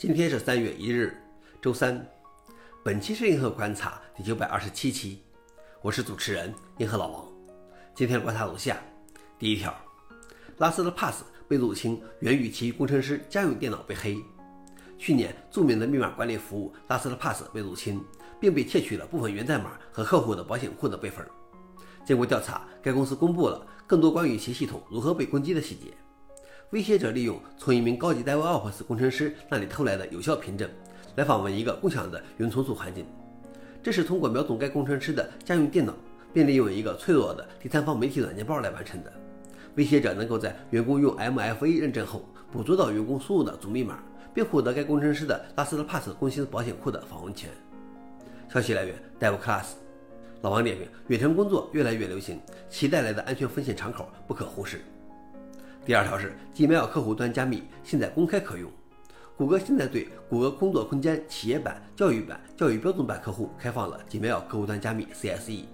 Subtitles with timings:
[0.00, 1.14] 今天是三月一日，
[1.60, 2.02] 周三。
[2.82, 5.18] 本期是银河观察第九百二十七期，
[5.82, 7.28] 我是主持人银河老王。
[7.94, 8.78] 今天观察如下：
[9.38, 9.74] 第一条，
[10.56, 14.16] 拉斯的 Pass 被入侵源于其工程师家用电脑被黑。
[14.96, 18.02] 去年，著名的密码管理服务拉斯的 Pass 被入侵，
[18.40, 21.22] 并被窃取了部分源代码和客户的保险库的备份。
[22.06, 25.92] 经过调查，该公司公布了更多关于其系统如何被攻击的细节。
[26.70, 30.70] 威胁者利用从一名高级 DevOps 工程师那里偷来的有效凭证，
[31.16, 33.04] 来访问一个共享的云存储环境。
[33.82, 35.92] 这是通过瞄准该工程师的家用电脑，
[36.32, 39.12] 并利用一个脆弱的第三方媒体软件包来完成的。
[39.74, 43.98] 威胁者能够在员工用 MFA 认证后，捕捉到员工输入的主密码，
[44.32, 47.50] 并获得该工程师的拉斯特帕斯公司保险库的访问权。
[48.48, 49.70] 消息来源：DevClass。
[50.42, 54.80] 老王点评：远程工作越来越流行，其带来的安全风险敞口不可忽视。
[55.84, 58.70] 第二条是 Gmail 客户端加密现在公开可用。
[59.36, 65.64] 谷歌现在对谷歌工作空间企业版、教育版、教育标准版客户开放了 Gmail 客户端加密 CSE。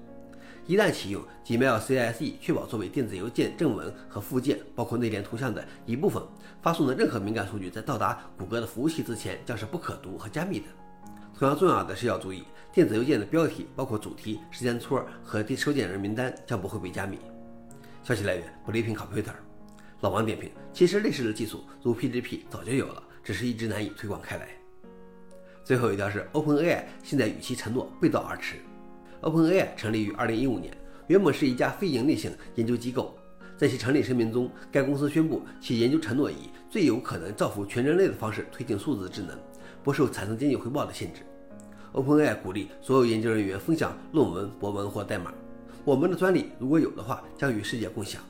[0.64, 6.22] 一旦启用 Gmail CSE，确保作为电子邮件正文和附件，包括内联图像的一部分，
[6.62, 10.66] 发送的任何敏感数据在到达谷歌的服务器之前将是不可读和加密的。
[11.36, 17.18] 同样重要的是要注意，电子邮件的标题，包括主题、时间戳和收件人名单，将不会被加密。
[18.04, 19.34] 消息来源不利品 Computer。
[20.00, 24.48] 老王点评：其实类似的技术如 PGP 早就有了，只是一直难以推广开来。
[25.64, 28.56] 最后一条是 OpenAI 现在与其承诺背道而驰。
[29.22, 30.76] OpenAI 成立于2015年，
[31.08, 33.18] 原本是一家非盈利性研究机构。
[33.56, 39.36] 在其成立声明中，该公司宣布其研究承诺以最有可能造福全人类的方式推进数字智能，
[39.82, 41.22] 不受产生经济回报的限制。
[41.94, 45.32] OpenAI 鼓励所有研究人员分享论文、博文或代码。
[45.86, 48.20] 我们的专利如果有的话，将与世界共享。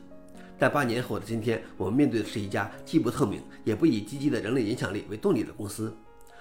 [0.58, 5.94] 在八年后的今天，我们面对的是一家既不透明，也不以积极的人类影响力为动力的公司。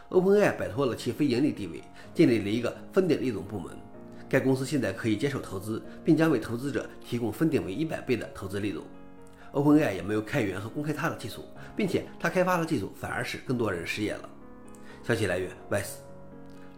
[0.10, 3.76] OpenAI 摆脱了其非盈利地位，建立了一个分点利润部门。
[4.30, 8.86] 该公司现在可以接受投资，并将为投资者提供分点为一百倍的投资利润。
[9.52, 11.44] OpenAI 也没有开源和公开它的技术，
[11.76, 14.30] 并且它开发的技术反而使更多人失业了。
[15.04, 15.96] 消息来源：Wise。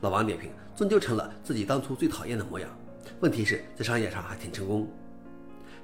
[0.02, 2.70] 老王点评：终究成了自己当初最讨厌的模样。
[3.20, 4.88] 问题是在商业上还挺成功。